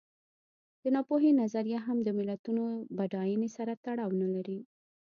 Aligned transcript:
د 0.81 0.83
ناپوهۍ 0.95 1.31
نظریه 1.41 1.79
هم 1.87 1.97
د 2.03 2.09
ملتونو 2.19 2.65
بډاینې 2.97 3.49
سره 3.57 3.73
تړاو 3.85 4.11
نه 4.21 4.27
لري. 4.33 4.59